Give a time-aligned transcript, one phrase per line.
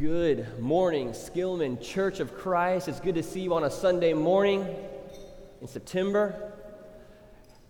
[0.00, 2.88] Good morning, Skillman Church of Christ.
[2.88, 4.66] It's good to see you on a Sunday morning
[5.60, 6.54] in September.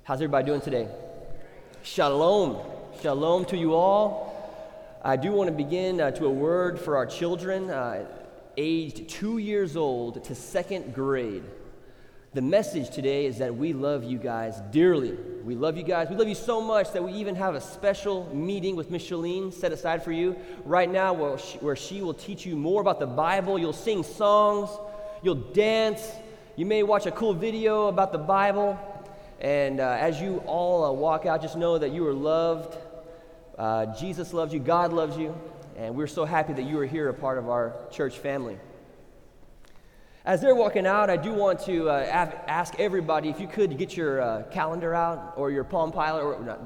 [0.05, 0.87] How's everybody doing today?
[1.83, 2.59] Shalom.
[3.03, 5.01] Shalom to you all.
[5.03, 8.07] I do want to begin uh, to a word for our children, uh,
[8.57, 11.43] aged two years old to second grade.
[12.33, 15.19] The message today is that we love you guys dearly.
[15.45, 16.11] We love you guys.
[16.11, 19.73] We love you so much that we even have a special meeting with Micheline set
[19.73, 20.37] aside for you
[20.67, 23.59] right now where she, where she will teach you more about the Bible.
[23.59, 24.69] You'll sing songs,
[25.23, 26.07] you'll dance,
[26.57, 28.79] you may watch a cool video about the Bible.
[29.41, 32.77] And uh, as you all uh, walk out, just know that you are loved.
[33.57, 35.35] Uh, Jesus loves you, God loves you,
[35.77, 38.59] and we're so happy that you are here, a part of our church family.
[40.23, 43.97] As they're walking out, I do want to uh, ask everybody if you could get
[43.97, 46.61] your uh, calendar out or your Palm Pilot or not,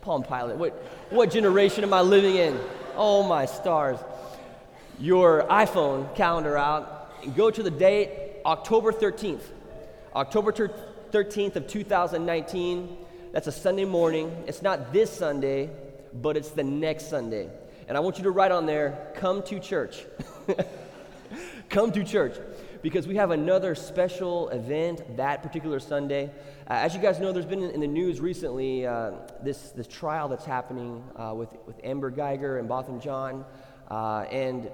[0.00, 0.56] Palm Pilot.
[0.56, 0.74] What,
[1.10, 2.56] what generation am I living in?
[2.94, 3.98] Oh my stars!
[5.00, 8.10] Your iPhone calendar out and go to the date
[8.46, 9.42] October 13th.
[10.14, 12.96] October 13th of 2019.
[13.32, 14.44] That's a Sunday morning.
[14.46, 15.68] It's not this Sunday,
[16.12, 17.50] but it's the next Sunday.
[17.88, 20.04] And I want you to write on there, come to church.
[21.68, 22.36] come to church
[22.84, 26.30] because we have another special event that particular Sunday.
[26.68, 30.28] Uh, as you guys know, there's been in, the news recently uh, this, this trial
[30.28, 33.42] that's happening uh, with, with Amber Guyger and Botham Jean.
[33.90, 34.70] Uh, and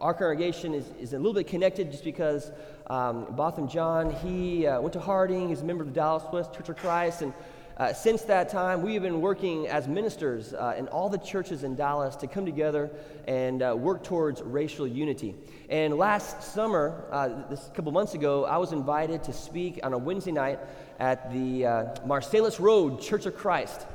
[0.00, 2.52] our congregation is, is a little bit connected just because
[2.90, 6.54] um, Botham Jean, he uh, went to Harding, he's a member of the Dallas West
[6.54, 7.34] Church of Christ, and
[7.78, 11.62] uh, since that time, we have been working as ministers uh, in all the churches
[11.62, 12.90] in Dallas to come together
[13.28, 15.36] and uh, work towards racial unity.
[15.68, 19.98] And last summer, uh, this couple months ago, I was invited to speak on a
[19.98, 20.58] Wednesday night
[20.98, 23.86] at the uh, Marsalis Road Church of Christ.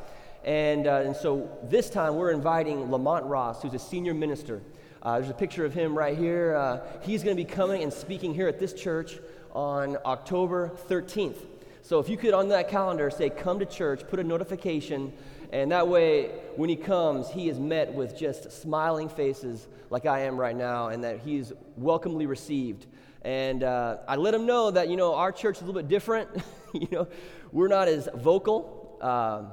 [0.45, 4.61] And, uh, and so this time, we're inviting Lamont Ross, who's a senior minister.
[5.03, 6.81] there's a picture of him right here.
[7.01, 9.17] he's going to be coming and speaking here at this church
[9.51, 11.52] on October 13th.
[11.83, 15.11] So if you could on that calendar say, come to church, put a notification,
[15.51, 20.21] and that way when he comes, he is met with just smiling faces like I
[20.21, 22.87] am right now, and that he's welcomely received.
[23.23, 25.89] And uh, I let him know that, you know, our church is a little bit
[25.89, 26.29] different.
[26.73, 27.09] you know,
[27.51, 28.97] we're not as vocal.
[29.01, 29.49] Um,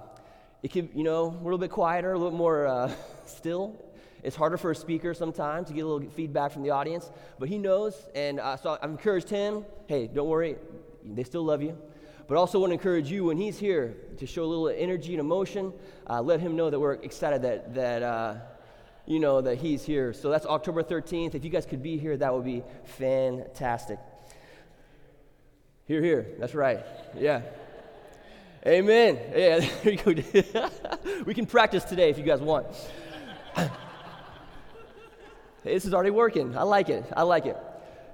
[0.63, 2.93] it can, you know, we're a little bit quieter, a little more uh,
[3.27, 3.75] still.
[4.23, 7.11] It's harder for a speaker sometimes to get a little feedback from the audience,
[7.41, 9.65] but he knows, and uh, so I've encouraged him.
[9.89, 10.57] Hey, don't worry,
[11.05, 11.77] they still love you.
[12.31, 15.19] But also want to encourage you when he's here to show a little energy and
[15.19, 15.73] emotion.
[16.09, 18.37] Uh, let him know that we're excited that, that uh,
[19.05, 20.13] you know, that he's here.
[20.13, 21.35] So that's October 13th.
[21.35, 23.99] If you guys could be here, that would be fantastic.
[25.87, 26.29] Here, here.
[26.39, 26.87] That's right.
[27.19, 27.43] Yeah.
[28.65, 29.19] Amen.
[29.35, 30.69] Yeah, there you go.
[31.27, 32.69] we can practice today if you guys want.
[35.65, 36.57] this is already working.
[36.57, 37.05] I like it.
[37.17, 37.57] I like it.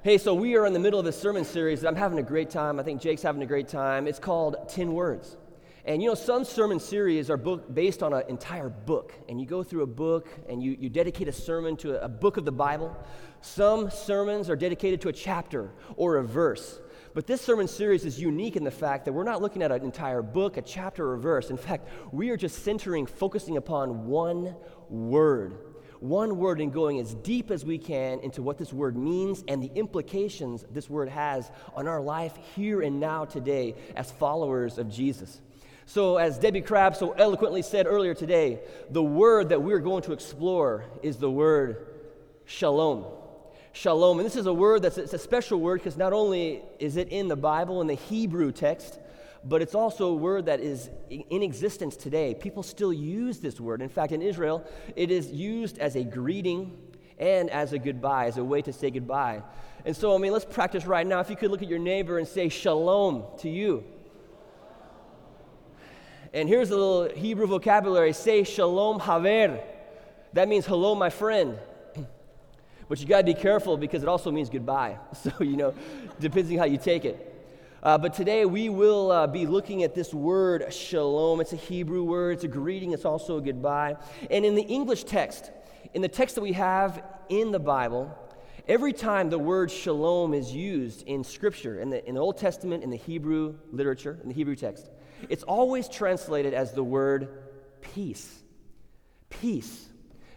[0.06, 2.22] Hey, so we are in the middle of a sermon series that I'm having a
[2.22, 2.78] great time.
[2.78, 4.06] I think Jake's having a great time.
[4.06, 5.36] It's called 10 Words.
[5.84, 9.46] And you know, some sermon series are book, based on an entire book, and you
[9.46, 12.44] go through a book and you, you dedicate a sermon to a, a book of
[12.44, 12.96] the Bible.
[13.40, 16.78] Some sermons are dedicated to a chapter or a verse.
[17.12, 19.82] But this sermon series is unique in the fact that we're not looking at an
[19.82, 21.50] entire book, a chapter, or a verse.
[21.50, 24.54] In fact, we are just centering, focusing upon one
[24.88, 25.75] word
[26.08, 29.62] one word and going as deep as we can into what this word means and
[29.62, 34.90] the implications this word has on our life here and now today as followers of
[34.90, 35.40] Jesus.
[35.88, 38.58] So, as Debbie Crabb so eloquently said earlier today,
[38.90, 41.86] the word that we're going to explore is the word
[42.44, 43.04] shalom.
[43.72, 44.18] Shalom.
[44.18, 47.28] And this is a word that's a special word because not only is it in
[47.28, 48.98] the Bible, in the Hebrew text,
[49.48, 52.34] but it's also a word that is in existence today.
[52.34, 53.80] People still use this word.
[53.80, 54.64] In fact, in Israel,
[54.96, 56.76] it is used as a greeting
[57.18, 59.42] and as a goodbye, as a way to say goodbye.
[59.84, 61.20] And so, I mean, let's practice right now.
[61.20, 63.84] If you could look at your neighbor and say shalom to you.
[66.32, 69.60] And here's a little Hebrew vocabulary say shalom haver.
[70.32, 71.58] That means hello, my friend.
[72.88, 74.98] But you got to be careful because it also means goodbye.
[75.14, 75.74] So, you know,
[76.20, 77.35] depending how you take it.
[77.86, 81.40] Uh, but today we will uh, be looking at this word shalom.
[81.40, 83.94] It's a Hebrew word, it's a greeting, it's also a goodbye.
[84.28, 85.52] And in the English text,
[85.94, 88.12] in the text that we have in the Bible,
[88.66, 92.82] every time the word shalom is used in Scripture, in the, in the Old Testament,
[92.82, 94.90] in the Hebrew literature, in the Hebrew text,
[95.28, 97.28] it's always translated as the word
[97.82, 98.42] peace.
[99.30, 99.86] Peace.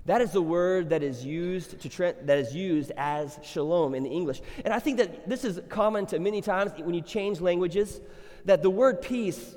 [0.05, 4.03] That is the word that is used to tra- that is used as shalom in
[4.03, 4.41] the English.
[4.63, 8.01] And I think that this is common to many times when you change languages
[8.45, 9.55] that the word peace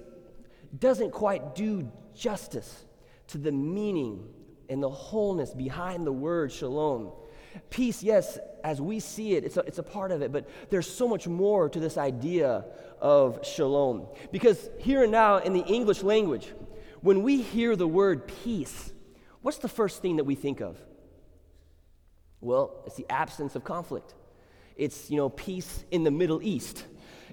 [0.79, 2.85] doesn't quite do justice
[3.29, 4.29] to the meaning
[4.69, 7.13] and the wholeness behind the word shalom.
[7.71, 10.91] Peace, yes, as we see it, it's a, it's a part of it, but there's
[10.91, 12.65] so much more to this idea
[13.01, 14.07] of shalom.
[14.31, 16.49] Because here and now in the English language,
[17.03, 18.93] when we hear the word peace,
[19.43, 20.79] what's the first thing that we think of?
[22.41, 24.15] Well, it's the absence of conflict.
[24.77, 26.85] It's, you know, peace in the Middle East.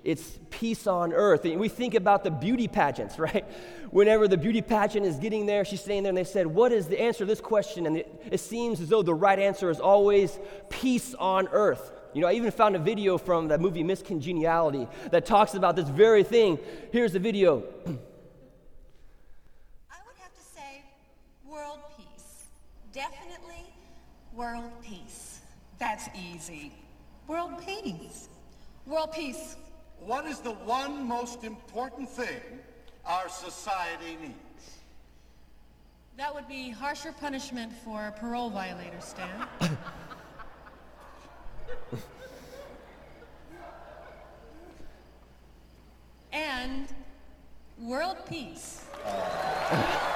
[0.04, 1.46] It's peace on earth.
[1.46, 3.46] And we think about the beauty pageants, right?
[3.92, 6.88] Whenever the beauty pageant is getting there, she's staying there, and they said, What is
[6.88, 7.86] the answer to this question?
[7.86, 10.38] And it, it seems as though the right answer is always
[10.70, 11.92] peace on earth.
[12.14, 15.76] You know, I even found a video from that movie Miss Congeniality that talks about
[15.76, 16.58] this very thing.
[16.92, 17.58] Here's the video.
[19.92, 20.84] I would have to say
[21.48, 22.46] world peace.
[23.00, 23.64] Definitely
[24.34, 25.40] world peace.
[25.80, 26.74] That's easy.
[27.28, 28.28] World peace.
[28.86, 29.56] World peace.
[30.02, 32.42] What is the one most important thing
[33.06, 34.36] our society needs?
[36.18, 39.48] That would be harsher punishment for parole violators, Stan.
[46.34, 46.86] and
[47.78, 48.84] world peace.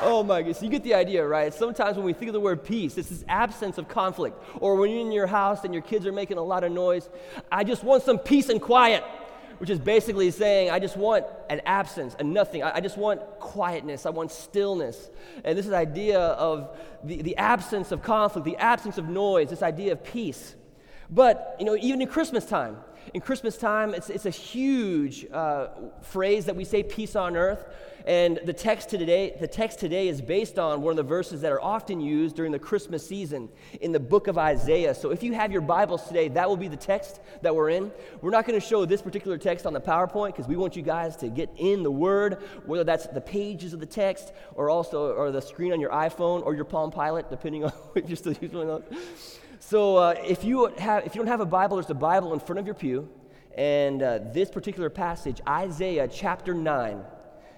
[0.00, 1.52] Oh my goodness, you get the idea, right?
[1.52, 4.40] Sometimes when we think of the word peace, it's this absence of conflict.
[4.60, 7.08] Or when you're in your house and your kids are making a lot of noise,
[7.50, 9.02] I just want some peace and quiet,
[9.58, 12.62] which is basically saying, I just want an absence, a nothing.
[12.62, 15.10] I, just want quietness, I want stillness.
[15.44, 19.50] And this is the idea of the, the absence of conflict, the absence of noise,
[19.50, 20.54] this idea of peace.
[21.10, 22.76] But, you know, even in Christmas time,
[23.14, 25.68] in Christmas time, it's, it's a huge uh,
[26.02, 27.64] phrase that we say, peace on earth.
[28.06, 31.52] And the text today, the text today is based on one of the verses that
[31.52, 33.50] are often used during the Christmas season
[33.82, 34.94] in the book of Isaiah.
[34.94, 37.92] So if you have your Bibles today, that will be the text that we're in.
[38.22, 40.82] We're not going to show this particular text on the PowerPoint because we want you
[40.82, 45.12] guys to get in the Word, whether that's the pages of the text or also
[45.12, 48.34] or the screen on your iPhone or your Palm Pilot, depending on if you're still
[48.40, 49.38] using one of those.
[49.60, 52.40] So uh, if, you have, if you don't have a Bible, there's a Bible in
[52.40, 53.08] front of your pew.
[53.56, 57.02] And uh, this particular passage, Isaiah chapter 9,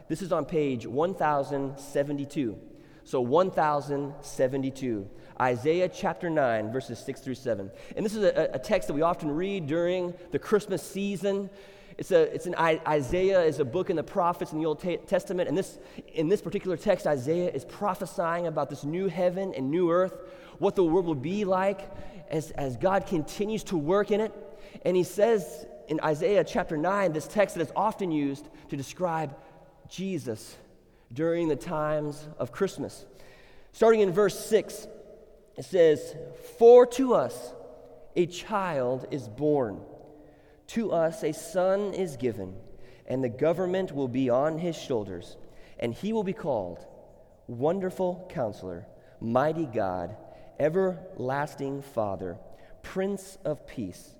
[0.08, 2.58] this is on page 1072.
[3.04, 5.10] So 1072.
[5.40, 7.70] Isaiah chapter 9, verses 6 through 7.
[7.96, 11.50] And this is a, a text that we often read during the Christmas season.
[11.98, 15.50] It's, a, it's an Isaiah is a book in the prophets in the Old Testament,
[15.50, 15.78] and this
[16.14, 20.14] in this particular text, Isaiah is prophesying about this new heaven and new earth,
[20.60, 21.90] what the world will be like
[22.30, 24.32] as, as God continues to work in it.
[24.84, 29.34] And he says in Isaiah chapter 9, this text that is often used to describe
[29.88, 30.56] Jesus
[31.12, 33.06] during the times of Christmas.
[33.72, 34.86] Starting in verse 6,
[35.56, 36.14] it says,
[36.58, 37.54] For to us
[38.14, 39.80] a child is born,
[40.68, 42.54] to us a son is given,
[43.06, 45.38] and the government will be on his shoulders,
[45.78, 46.86] and he will be called
[47.46, 48.86] Wonderful Counselor,
[49.20, 50.16] Mighty God,
[50.60, 52.38] Everlasting Father,
[52.82, 54.14] Prince of Peace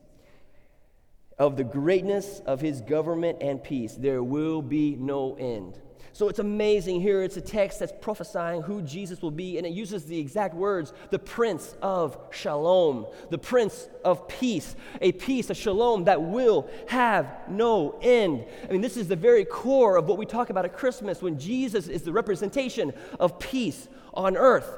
[1.40, 3.94] of the greatness of his government and peace.
[3.94, 5.78] There will be no end.
[6.12, 7.22] So it's amazing here.
[7.22, 10.92] It's a text that's prophesying who Jesus will be, and it uses the exact words
[11.08, 17.48] the Prince of Shalom, the Prince of Peace, a peace, a shalom that will have
[17.48, 18.44] no end.
[18.68, 21.38] I mean, this is the very core of what we talk about at Christmas when
[21.38, 24.68] Jesus is the representation of peace on earth.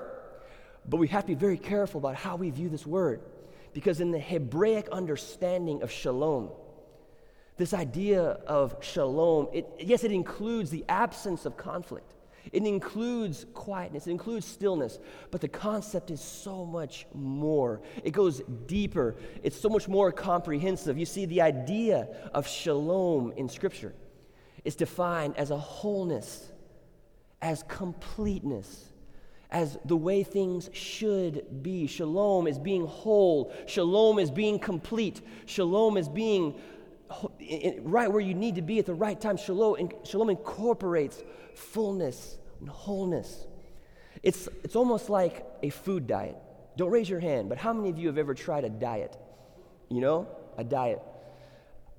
[0.87, 3.21] But we have to be very careful about how we view this word.
[3.73, 6.51] Because in the Hebraic understanding of shalom,
[7.57, 12.15] this idea of shalom, it, yes, it includes the absence of conflict.
[12.51, 14.99] It includes quietness, it includes stillness,
[15.31, 17.81] but the concept is so much more.
[18.03, 20.99] It goes deeper, it's so much more comprehensive.
[20.99, 23.95] You see, the idea of shalom in Scripture
[24.65, 26.51] is defined as a wholeness,
[27.41, 28.92] as completeness,
[29.53, 31.87] as the way things should be.
[31.87, 36.59] Shalom is being whole, shalom is being complete, shalom is being
[37.83, 39.37] right where you need to be at the right time.
[39.37, 41.23] Shalom, shalom incorporates
[41.55, 43.47] fullness and wholeness.
[44.23, 46.37] It's, it's almost like a food diet.
[46.79, 49.19] Don't raise your hand, but how many of you have ever tried a diet?
[49.91, 51.03] You know, a diet.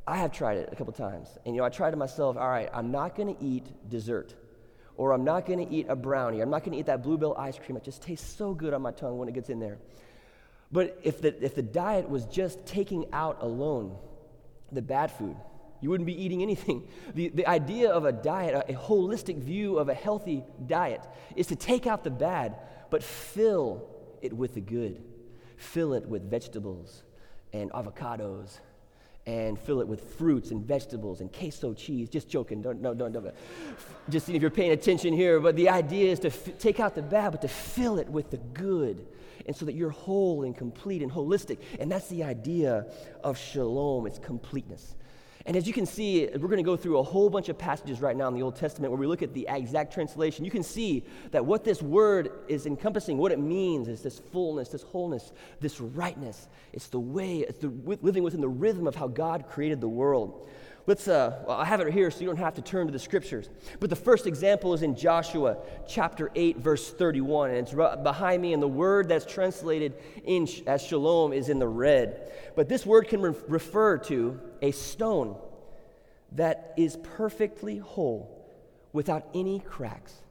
[0.08, 1.30] I have tried it a couple times.
[1.46, 4.34] And you know, I tried it myself, all right, I'm not going to eat dessert
[4.98, 6.42] or I'm not going to eat a brownie.
[6.42, 7.78] I'm not going to eat that bluebell ice cream.
[7.78, 9.80] It just tastes so good on my tongue when it gets in there.
[10.72, 13.96] But if the, if the diet was just taking out alone
[14.72, 15.36] the bad food,
[15.82, 16.88] you wouldn't be eating anything.
[17.14, 21.48] The, the idea of a diet, a, a holistic view of a healthy diet, is
[21.48, 22.56] to take out the bad,
[22.90, 23.88] but fill
[24.22, 25.04] it with the good.
[25.58, 27.04] Fill it with vegetables
[27.52, 28.60] and avocados
[29.26, 32.10] and fill it with fruits and vegetables and queso cheese.
[32.10, 32.62] Just joking.
[32.62, 33.34] Don't, no, don't, don't.
[34.10, 35.40] Just if you're paying attention here.
[35.40, 38.32] But the idea is to f- take out the bad, but to fill it with
[38.32, 39.08] the good.
[39.46, 41.60] And so that you're whole and complete and holistic.
[41.80, 42.86] And that's the idea
[43.24, 44.96] of shalom, it's completeness.
[45.46, 48.00] And as you can see, we're going to go through a whole bunch of passages
[48.00, 50.46] right now in the Old Testament where we look at the exact translation.
[50.46, 54.70] You can see that what this word is encompassing, what it means is this fullness,
[54.70, 56.48] this wholeness, this rightness.
[56.72, 60.48] It's the way, it's the living within the rhythm of how God created the world.
[60.86, 63.00] Let's, uh, well, I have it here so you don't have to turn to the
[63.00, 63.50] scriptures.
[63.80, 65.58] But the first example is in Joshua
[65.88, 67.52] chapter 8, verse 31.
[67.52, 67.74] And it's
[68.04, 69.94] behind me, and the word that's translated
[70.26, 72.34] in, as shalom is in the red.
[72.58, 75.38] But this word can re- refer to a stone
[76.32, 78.44] that is perfectly whole
[78.94, 80.22] without any cracks.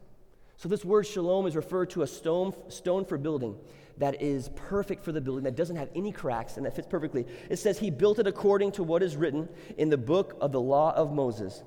[0.57, 3.57] So, this word shalom is referred to a stone, stone for building
[3.99, 7.27] that is perfect for the building, that doesn't have any cracks, and that fits perfectly.
[7.51, 10.61] It says, He built it according to what is written in the book of the
[10.61, 11.63] law of Moses,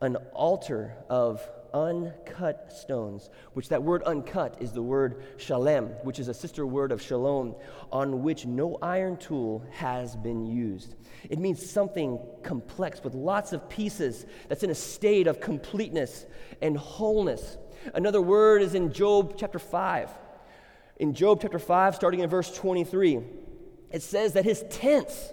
[0.00, 6.28] an altar of uncut stones, which that word uncut is the word shalem, which is
[6.28, 7.54] a sister word of shalom,
[7.92, 10.94] on which no iron tool has been used.
[11.28, 16.26] It means something complex with lots of pieces that's in a state of completeness
[16.62, 17.58] and wholeness.
[17.94, 20.10] Another word is in Job chapter 5
[20.98, 23.20] in Job chapter 5, starting in verse 23,
[23.90, 25.32] it says that his tents,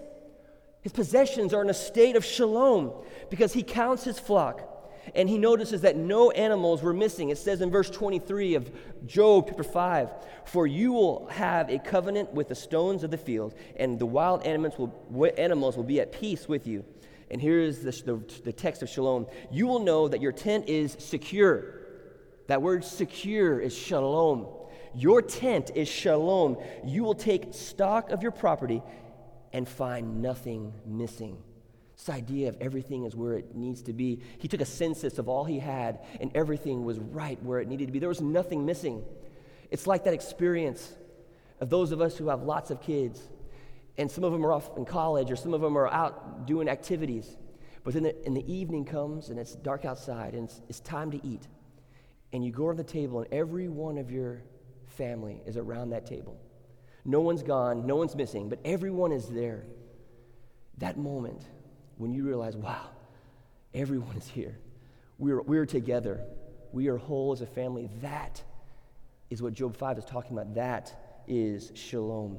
[0.86, 2.94] his possessions are in a state of shalom
[3.32, 4.62] because he counts his flock
[5.16, 7.30] and he notices that no animals were missing.
[7.30, 8.72] It says in verse 23 of
[9.08, 10.12] Job chapter 5
[10.46, 14.44] For you will have a covenant with the stones of the field, and the wild
[14.44, 16.86] animals will, animals will be at peace with you.
[17.32, 20.70] And here is the, the, the text of shalom You will know that your tent
[20.70, 21.82] is secure.
[22.46, 24.46] That word secure is shalom.
[24.94, 26.58] Your tent is shalom.
[26.86, 28.84] You will take stock of your property
[29.56, 31.42] and find nothing missing.
[31.96, 34.20] This idea of everything is where it needs to be.
[34.38, 37.86] He took a census of all he had, and everything was right where it needed
[37.86, 38.00] to be.
[38.00, 39.02] There was nothing missing.
[39.72, 40.94] It's like that experience
[41.62, 43.24] of those of us who have lots of kids,
[43.98, 46.68] and some of them are off in college, or some of them are out doing
[46.68, 47.38] activities.
[47.86, 51.12] But then the, and the evening comes, and it's dark outside, and it's, it's time
[51.12, 51.48] to eat.
[52.34, 54.44] And you go to the table, and every one of your
[54.86, 56.38] family is around that table.
[57.06, 59.64] No one's gone, no one's missing, but everyone is there.
[60.80, 61.42] That moment
[61.98, 62.90] when you realize, wow,
[63.74, 64.58] everyone is here.
[65.20, 66.22] We're, we're together.
[66.74, 67.90] We are whole as a family.
[68.02, 68.44] That
[69.30, 70.56] is what Job 5 is talking about.
[70.56, 72.38] That is shalom.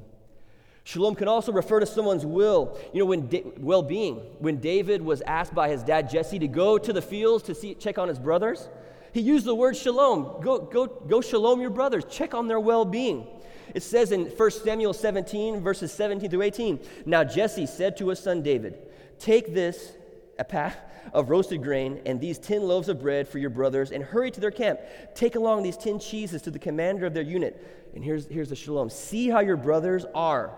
[0.83, 2.77] Shalom can also refer to someone's will.
[2.93, 4.17] You know, when da- well-being.
[4.39, 7.73] When David was asked by his dad Jesse to go to the fields to see,
[7.73, 8.69] check on his brothers,
[9.11, 10.41] he used the word shalom.
[10.41, 12.05] Go, go, go shalom your brothers.
[12.09, 13.27] Check on their well being.
[13.73, 18.19] It says in 1 Samuel 17, verses 17 through 18 Now Jesse said to his
[18.19, 18.79] son David,
[19.19, 19.93] Take this,
[20.39, 20.77] a path
[21.13, 24.39] of roasted grain, and these 10 loaves of bread for your brothers, and hurry to
[24.39, 24.79] their camp.
[25.15, 27.91] Take along these 10 cheeses to the commander of their unit.
[27.95, 30.51] And here's, here's the shalom See how your brothers are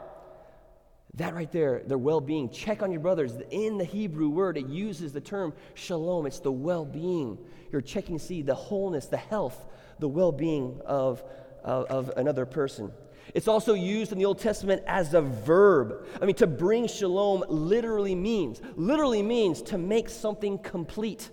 [1.16, 2.50] that right there, their well being.
[2.50, 3.34] Check on your brothers.
[3.50, 6.26] In the Hebrew word, it uses the term shalom.
[6.26, 7.38] It's the well being.
[7.72, 9.66] You're checking to see the wholeness, the health,
[10.00, 11.24] the well being of,
[11.64, 12.92] of, of another person.
[13.34, 16.06] It's also used in the Old Testament as a verb.
[16.22, 21.30] I mean, to bring shalom literally means, literally means to make something complete,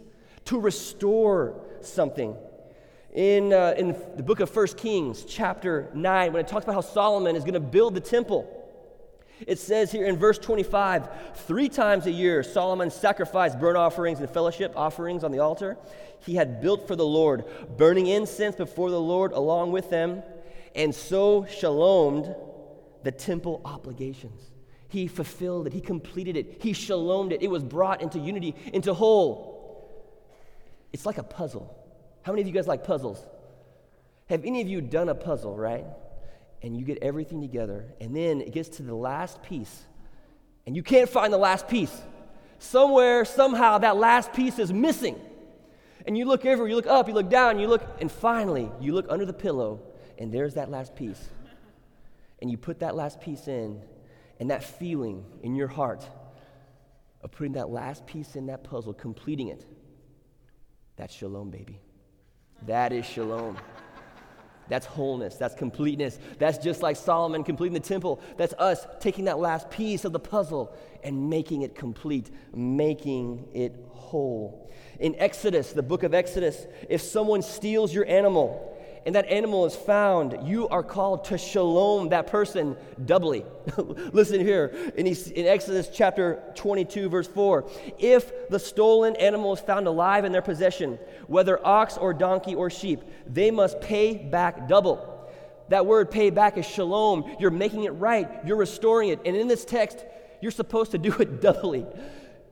[0.46, 2.36] to restore something.
[3.14, 6.82] In, uh, in the book of First Kings, chapter 9, when it talks about how
[6.82, 8.65] Solomon is going to build the temple,
[9.46, 11.08] it says here in verse 25
[11.46, 15.76] three times a year Solomon sacrificed burnt offerings and fellowship offerings on the altar
[16.26, 17.44] he had built for the Lord,
[17.76, 20.22] burning incense before the Lord along with them,
[20.74, 22.36] and so shalomed
[23.04, 24.42] the temple obligations.
[24.88, 27.42] He fulfilled it, he completed it, he shalomed it.
[27.42, 29.54] It was brought into unity, into whole.
[30.92, 31.76] It's like a puzzle.
[32.22, 33.24] How many of you guys like puzzles?
[34.28, 35.84] Have any of you done a puzzle, right?
[36.62, 39.84] And you get everything together, and then it gets to the last piece,
[40.66, 41.94] and you can't find the last piece.
[42.58, 45.20] Somewhere, somehow, that last piece is missing.
[46.06, 48.94] And you look everywhere, you look up, you look down, you look, and finally, you
[48.94, 49.80] look under the pillow,
[50.18, 51.28] and there's that last piece.
[52.40, 53.82] And you put that last piece in,
[54.40, 56.08] and that feeling in your heart
[57.22, 59.64] of putting that last piece in that puzzle, completing it,
[60.96, 61.80] that's shalom, baby.
[62.66, 63.58] That is shalom.
[64.68, 65.36] That's wholeness.
[65.36, 66.18] That's completeness.
[66.38, 68.20] That's just like Solomon completing the temple.
[68.36, 73.76] That's us taking that last piece of the puzzle and making it complete, making it
[73.90, 74.70] whole.
[74.98, 78.75] In Exodus, the book of Exodus, if someone steals your animal
[79.06, 83.44] and that animal is found, you are called to shalom that person doubly.
[84.12, 87.70] Listen here in, Exodus chapter 22, verse 4.
[88.00, 90.98] If the stolen animal is found alive in their possession,
[91.28, 95.30] whether ox or donkey or sheep, they must pay back double.
[95.68, 97.36] That word pay back is shalom.
[97.38, 99.20] You're making it right, you're restoring it.
[99.24, 100.04] And in this text,
[100.40, 101.86] you're supposed to do it doubly.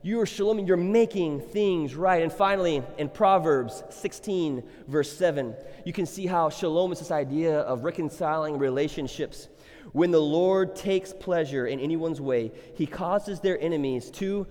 [0.05, 2.21] You are shalom, you're making things right.
[2.21, 7.61] And finally, in Proverbs 16, verse 7, you can see how shalom is this idea
[7.61, 9.47] of reconciling relationships.
[9.93, 14.45] When the Lord takes pleasure in anyone's way, he causes their enemies to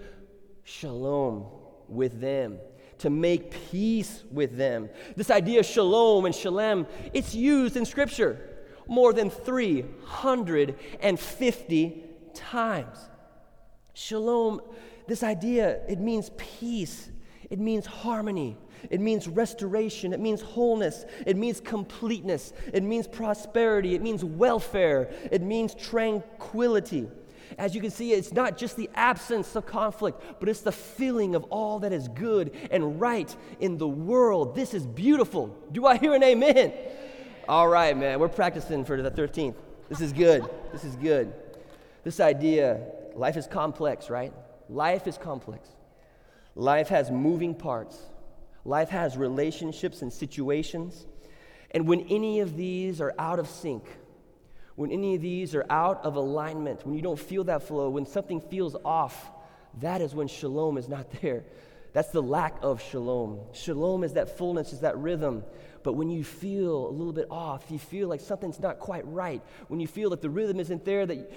[0.64, 1.46] shalom
[1.86, 2.58] with them,
[2.98, 4.90] to make peace with them.
[5.14, 8.40] This idea of shalom and shalem, it's used in Scripture
[8.88, 12.98] more than 350 times.
[13.92, 14.60] Shalom
[15.06, 17.10] this idea, it means peace,
[17.50, 18.56] it means harmony,
[18.90, 25.10] it means restoration, it means wholeness, it means completeness, it means prosperity, it means welfare,
[25.30, 27.08] it means tranquility.
[27.58, 31.34] As you can see, it's not just the absence of conflict, but it's the feeling
[31.34, 34.54] of all that is good and right in the world.
[34.54, 35.56] This is beautiful.
[35.70, 36.72] Do I hear an amen?
[37.48, 39.54] All right, man, we're practicing for the 13th.
[39.88, 40.48] This is good.
[40.72, 41.32] This is good.
[42.02, 42.80] This idea,
[43.14, 44.32] life is complex, right?
[44.68, 45.68] Life is complex.
[46.54, 47.98] Life has moving parts.
[48.64, 51.06] Life has relationships and situations.
[51.72, 53.84] And when any of these are out of sync,
[54.76, 58.06] when any of these are out of alignment, when you don't feel that flow, when
[58.06, 59.30] something feels off,
[59.80, 61.44] that is when shalom is not there.
[61.92, 63.40] That's the lack of shalom.
[63.52, 65.44] Shalom is that fullness, is that rhythm.
[65.84, 69.42] But when you feel a little bit off, you feel like something's not quite right,
[69.68, 71.30] when you feel that the rhythm isn't there, that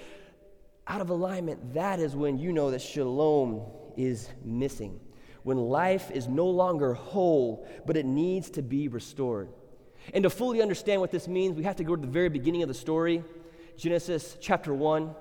[0.88, 3.62] out of alignment, that is when you know that shalom
[3.98, 5.00] is missing.
[5.44, 9.50] When life is no longer whole, but it needs to be restored.
[10.14, 12.64] And to fully understand what this means, we have to go to the very beginning
[12.64, 13.24] of the story,
[13.78, 15.14] Genesis chapter 1.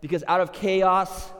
[0.00, 1.30] Because out of chaos,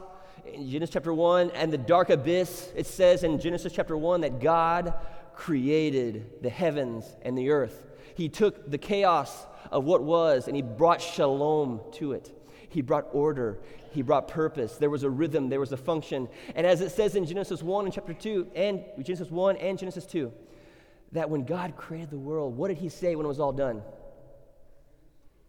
[0.52, 4.40] in Genesis chapter 1 and the dark abyss, it says in Genesis chapter 1 that
[4.40, 4.94] God
[5.34, 7.86] created the heavens and the earth.
[8.14, 12.37] He took the chaos of what was and he brought shalom to it.
[12.68, 13.58] He brought order,
[13.92, 14.76] He brought purpose.
[14.76, 16.28] There was a rhythm, there was a function.
[16.54, 20.04] And as it says in Genesis 1 and chapter 2, and Genesis 1 and Genesis
[20.06, 20.32] 2,
[21.12, 23.82] that when God created the world, what did He say when it was all done?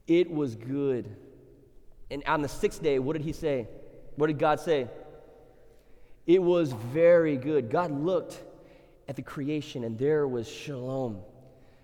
[0.07, 1.15] It was good.
[2.09, 3.67] And on the sixth day, what did He say?
[4.15, 4.87] What did God say?
[6.25, 7.69] It was very good.
[7.69, 8.41] God looked
[9.07, 11.21] at the creation, and there was shalom.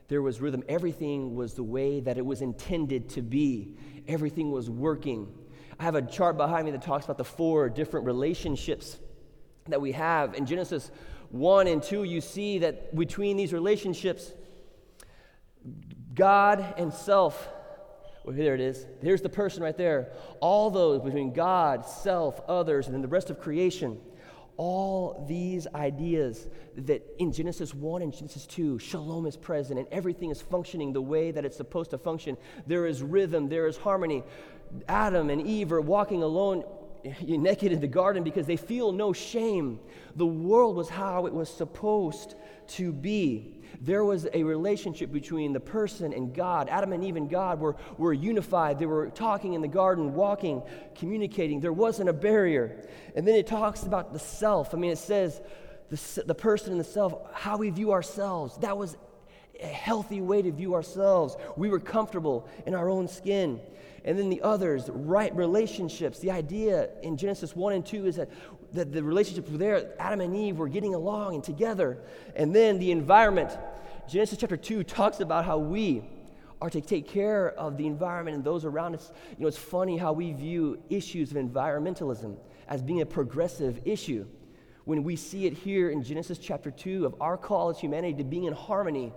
[0.08, 0.64] There was rhythm.
[0.70, 3.76] Everything was the way that it was intended to be
[4.08, 5.28] everything was working.
[5.80, 8.98] I have a chart behind me that talks about the four different relationships
[9.68, 10.36] that we have.
[10.36, 10.92] In Genesis
[11.30, 14.32] 1 and 2, you see that between these relationships,
[16.14, 17.50] God and self,
[18.24, 18.86] well, there it is.
[19.02, 20.12] Here's the person right there.
[20.40, 24.00] All those between God, self, others, and then the rest of creation
[24.58, 30.32] all these ideas that in Genesis 1 and Genesis 2, shalom is present and everything
[30.32, 32.38] is functioning the way that it's supposed to function.
[32.68, 34.24] There is rhythm, there is harmony.
[34.88, 36.64] Adam and Eve are walking alone
[37.22, 39.80] naked in the garden because they feel no shame.
[40.16, 42.36] The world was how it was supposed
[42.68, 46.70] to be there was a relationship between the person and God.
[46.70, 48.80] Adam and Eve and God were, were unified.
[48.80, 50.62] They were talking in the garden, walking,
[50.96, 51.60] communicating.
[51.60, 52.88] There wasn't a barrier.
[53.16, 54.74] And then it talks about the self.
[54.74, 55.42] I mean, it says
[55.90, 58.58] the, the person and the self, how we view ourselves.
[58.58, 58.98] That was
[59.62, 61.36] a healthy way to view ourselves.
[61.56, 63.60] We were comfortable in our own skin.
[64.04, 66.20] And then the others, right relationships.
[66.20, 68.30] The idea in Genesis 1 and 2 is that,
[68.74, 69.94] that the relationships were there.
[70.00, 71.98] Adam and Eve were getting along and together.
[72.36, 73.58] And then the environment.
[74.08, 76.04] Genesis chapter 2 talks about how we
[76.62, 79.12] are to take care of the environment and those around us.
[79.32, 82.38] You know, it's funny how we view issues of environmentalism
[82.68, 84.26] as being a progressive issue
[84.86, 88.24] when we see it here in Genesis chapter 2 of our call as humanity to
[88.24, 89.12] being in harmony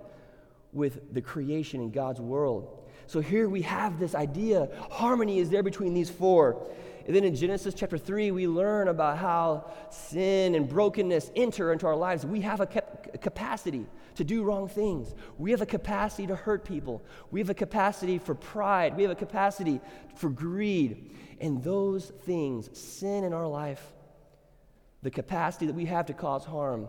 [0.73, 2.79] with the creation in God's world.
[3.07, 6.67] So here we have this idea harmony is there between these four.
[7.07, 11.87] And then in Genesis chapter 3, we learn about how sin and brokenness enter into
[11.87, 12.27] our lives.
[12.27, 15.15] We have a cap- capacity to do wrong things.
[15.39, 17.03] We have a capacity to hurt people.
[17.31, 18.95] We have a capacity for pride.
[18.95, 19.81] We have a capacity
[20.17, 21.17] for greed.
[21.41, 23.83] And those things, sin in our life,
[25.03, 26.89] the capacity that we have to cause harm,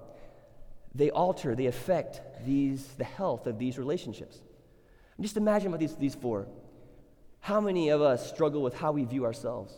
[1.00, 4.38] they alter, they affect these, the health of these relationships.
[5.18, 6.48] And just imagine about these, these four.
[7.40, 9.74] How many of us struggle with how we view ourselves?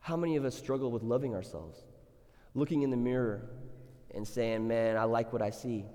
[0.00, 1.78] How many of us struggle with loving ourselves?
[2.54, 3.48] Looking in the mirror
[4.14, 5.86] and saying, man, I like what I see.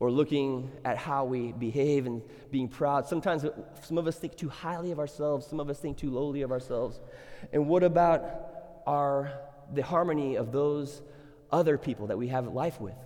[0.00, 3.06] or looking at how we behave and being proud.
[3.06, 3.44] Sometimes
[3.82, 6.50] some of us think too highly of ourselves, some of us think too lowly of
[6.50, 6.98] ourselves.
[7.52, 8.24] And what about
[8.86, 9.30] our,
[9.72, 11.02] the harmony of those
[11.52, 12.96] other people that we have life with?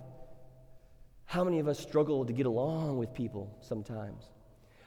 [1.25, 4.29] How many of us struggle to get along with people sometimes?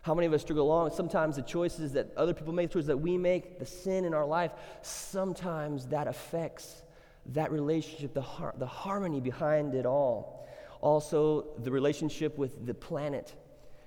[0.02, 0.90] How many of us struggle along?
[0.92, 4.14] Sometimes the choices that other people make, the choices that we make, the sin in
[4.14, 6.82] our life, sometimes that affects
[7.26, 10.48] that relationship, the, har- the harmony behind it all.
[10.80, 13.34] Also, the relationship with the planet,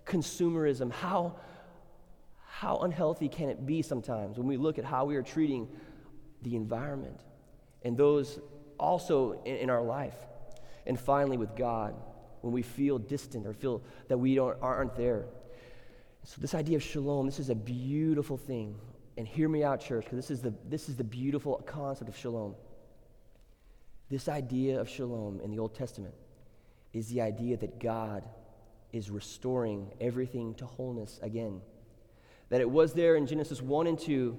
[0.05, 0.91] consumerism.
[0.91, 1.37] How,
[2.45, 5.67] how unhealthy can it be sometimes when we look at how we are treating
[6.41, 7.21] the environment
[7.83, 8.39] and those
[8.81, 10.15] also in, in our life?
[10.85, 11.95] And finally, with God,
[12.41, 15.25] when we feel distant or feel that we don't, aren't there.
[16.23, 18.75] So, this idea of shalom, this is a beautiful thing.
[19.17, 22.17] And hear me out, church, because this, is the, this is the beautiful concept of
[22.17, 22.55] shalom.
[24.09, 26.13] This idea of shalom in the Old Testament
[26.93, 28.23] is the idea that God
[28.91, 31.61] is restoring everything to wholeness again.
[32.49, 34.37] That it was there in Genesis 1 and 2,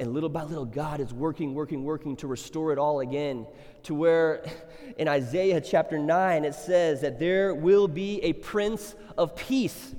[0.00, 3.46] and little by little, God is working, working, working to restore it all again.
[3.84, 4.42] To where
[4.96, 9.94] in Isaiah chapter 9, it says that there will be a prince of peace.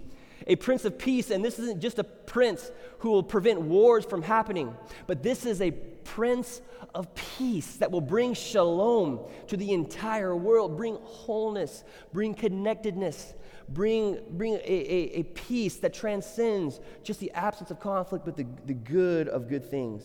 [0.47, 4.23] A prince of peace, and this isn't just a prince who will prevent wars from
[4.23, 5.71] happening, but this is a
[6.03, 6.61] prince
[6.93, 11.83] of peace that will bring shalom to the entire world, bring wholeness,
[12.13, 13.33] bring connectedness,
[13.69, 18.45] bring, bring a, a, a peace that transcends just the absence of conflict, but the,
[18.65, 20.03] the good of good things.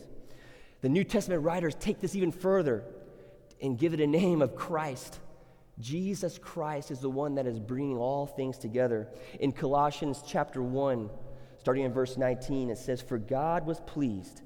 [0.82, 2.84] The New Testament writers take this even further
[3.60, 5.18] and give it a name of Christ.
[5.78, 9.08] Jesus Christ is the one that is bringing all things together.
[9.40, 11.10] In Colossians chapter 1,
[11.58, 14.42] starting in verse 19, it says, For God was pleased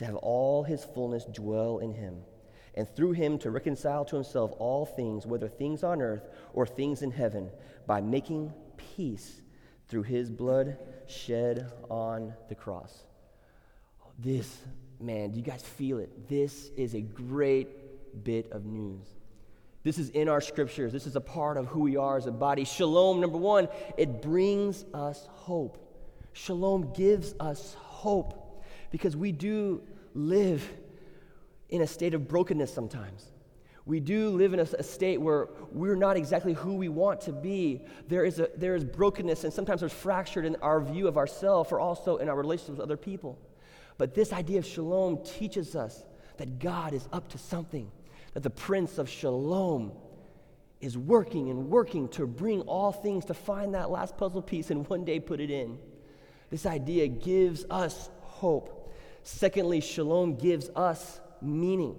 [0.00, 2.22] to have all his fullness dwell in him,
[2.74, 7.02] and through him to reconcile to himself all things, whether things on earth or things
[7.02, 7.50] in heaven,
[7.86, 9.42] by making peace
[9.88, 13.02] through his blood shed on the cross.
[14.18, 14.56] This,
[14.98, 16.30] man, do you guys feel it?
[16.30, 19.06] This is a great bit of news.
[19.82, 20.94] This is in our scriptures.
[20.94, 22.64] This is a part of who we are as a body.
[22.64, 25.76] Shalom, number one, it brings us hope.
[26.32, 28.39] Shalom gives us hope
[28.90, 29.82] because we do
[30.14, 30.68] live
[31.68, 33.30] in a state of brokenness sometimes.
[33.86, 37.32] We do live in a, a, state where we're not exactly who we want to
[37.32, 37.82] be.
[38.08, 41.72] There is, a, there is brokenness, and sometimes there's fractured in our view of ourselves
[41.72, 43.38] or also in our relationships with other people.
[43.96, 46.04] But this idea of shalom teaches us
[46.36, 47.90] that God is up to something,
[48.34, 49.92] that the Prince of Shalom
[50.80, 54.88] is working and working to bring all things to find that last puzzle piece and
[54.88, 55.78] one day put it in.
[56.48, 58.79] This idea gives us hope.
[59.22, 61.98] Secondly, shalom gives us meaning.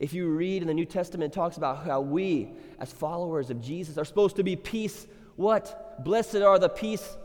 [0.00, 3.60] If you read in the New Testament, it talks about how we, as followers of
[3.60, 5.06] Jesus, are supposed to be peace.
[5.36, 6.04] What?
[6.04, 7.16] Blessed are the peace,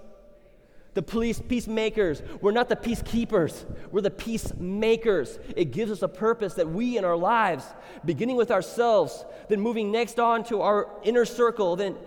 [0.94, 2.22] the police peacemakers.
[2.40, 3.66] We're not the peacekeepers.
[3.92, 5.40] We're the peacemakers.
[5.56, 7.66] It gives us a purpose that we in our lives,
[8.06, 11.98] beginning with ourselves, then moving next on to our inner circle, then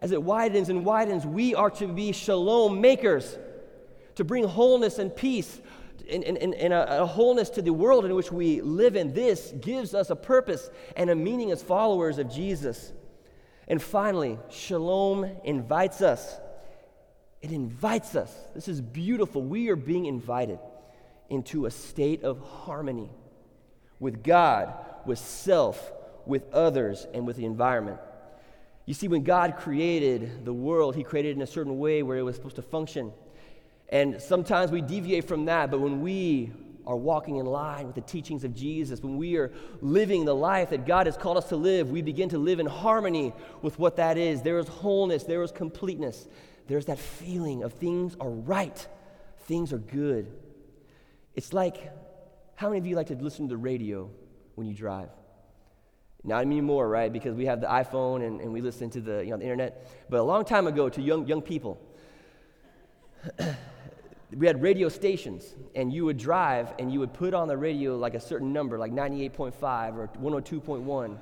[0.00, 3.36] as it widens and widens, we are to be shalom makers,
[4.14, 5.60] to bring wholeness and peace
[6.08, 9.12] and, and, and a, a, wholeness to the world in which we live in.
[9.12, 12.92] This gives us a purpose and a meaning as followers of Jesus.
[13.66, 16.38] And finally, shalom invites us.
[17.42, 18.34] It invites us.
[18.54, 19.42] This is beautiful.
[19.42, 20.58] We are being invited
[21.28, 23.10] into a state of harmony
[24.00, 24.72] with God,
[25.04, 25.92] with self,
[26.26, 27.98] with others, and with the environment.
[28.86, 32.16] You see, when God created the world, He created it in a certain way where
[32.16, 33.12] it was supposed to function.
[33.88, 36.52] And sometimes we deviate from that, but when we
[36.86, 40.70] are walking in line with the teachings of Jesus, when we are living the life
[40.70, 43.96] that God has called us to live, we begin to live in harmony with what
[43.96, 44.42] that is.
[44.42, 46.26] There is wholeness, there is completeness,
[46.66, 48.86] there's that feeling of things are right,
[49.40, 50.32] things are good.
[51.34, 51.92] It's like,
[52.54, 54.10] how many of you like to listen to the radio
[54.54, 55.10] when you drive?
[56.24, 57.12] Not anymore, right?
[57.12, 59.88] Because we have the iPhone and, and we listen to the, you know, the internet.
[60.10, 61.80] But a long time ago, to young, young people,
[64.36, 67.96] we had radio stations, and you would drive and you would put on the radio
[67.96, 71.18] like a certain number, like 98.5 or 102.1,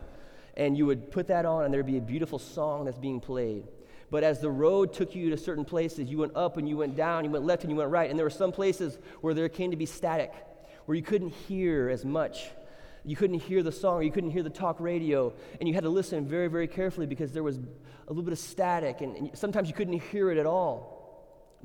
[0.56, 3.68] and you would put that on, and there'd be a beautiful song that's being played.
[4.10, 6.96] But as the road took you to certain places, you went up and you went
[6.96, 9.48] down, you went left and you went right, and there were some places where there
[9.48, 10.32] came to be static,
[10.86, 12.46] where you couldn't hear as much.
[13.04, 15.84] You couldn't hear the song, or you couldn't hear the talk radio, and you had
[15.84, 19.38] to listen very, very carefully because there was a little bit of static, and, and
[19.38, 20.95] sometimes you couldn't hear it at all.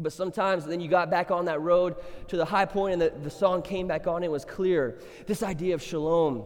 [0.01, 1.95] But sometimes then you got back on that road
[2.29, 4.99] to the high point and the, the song came back on and it was clear.
[5.27, 6.45] This idea of shalom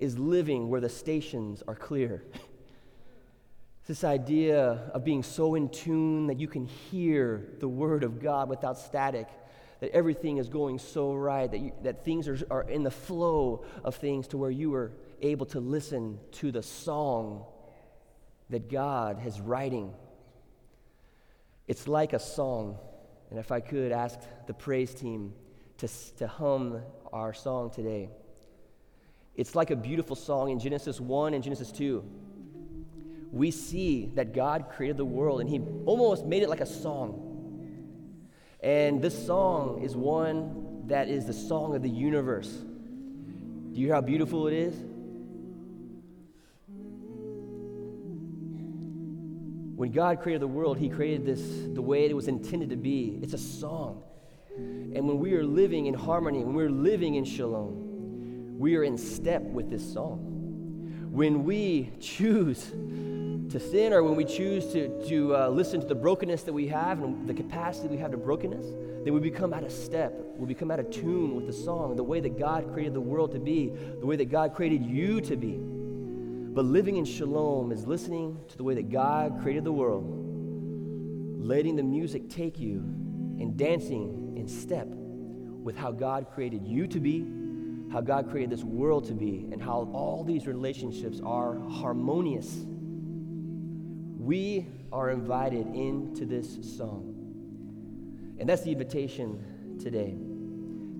[0.00, 2.24] is living where the stations are clear.
[3.86, 8.48] This idea of being so in tune that you can hear the Word of God
[8.48, 9.26] without static,
[9.80, 13.64] that everything is going so right, that, you, that things are, are in the flow
[13.82, 17.44] of things to where you are able to listen to the song
[18.50, 19.92] that God is writing.
[21.72, 22.76] It's like a song.
[23.30, 25.32] And if I could ask the praise team
[25.78, 28.10] to, to hum our song today,
[29.34, 32.04] it's like a beautiful song in Genesis 1 and Genesis 2
[33.32, 37.08] we see that God created the world and He almost made it like a song.
[38.60, 42.50] And this song is one that is the song of the universe.
[42.50, 44.74] Do you hear how beautiful it is?
[49.82, 51.40] When God created the world, He created this
[51.74, 53.18] the way it was intended to be.
[53.20, 54.04] It's a song.
[54.56, 58.96] And when we are living in harmony, when we're living in shalom, we are in
[58.96, 61.08] step with this song.
[61.10, 65.96] When we choose to sin or when we choose to, to uh, listen to the
[65.96, 68.66] brokenness that we have and the capacity we have to brokenness,
[69.04, 70.14] then we become out of step.
[70.36, 73.32] We become out of tune with the song, the way that God created the world
[73.32, 75.60] to be, the way that God created you to be.
[76.54, 80.04] But living in shalom is listening to the way that God created the world,
[81.44, 82.78] letting the music take you,
[83.40, 87.26] and dancing in step with how God created you to be,
[87.90, 92.66] how God created this world to be, and how all these relationships are harmonious
[94.22, 97.14] we are invited into this song.
[98.38, 100.16] And that's the invitation today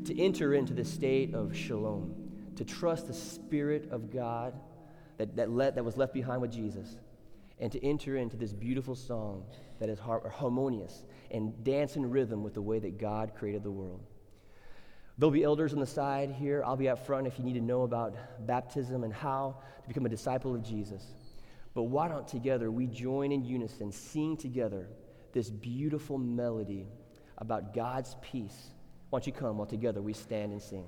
[0.06, 2.14] to enter into the state of shalom,
[2.56, 4.54] to trust the Spirit of God
[5.22, 6.96] that, that, let, that was left behind with Jesus,
[7.60, 9.44] and to enter into this beautiful song
[9.78, 13.70] that is har- harmonious and dance in rhythm with the way that God created the
[13.70, 14.02] world.
[15.16, 16.64] There'll be elders on the side here.
[16.66, 20.06] I'll be up front if you need to know about baptism and how to become
[20.06, 21.04] a disciple of Jesus.
[21.74, 24.88] But why don't together we join in unison, sing together
[25.32, 26.88] this beautiful melody
[27.38, 28.70] about God's peace?
[29.10, 30.86] Why don't you come while together we stand and sing?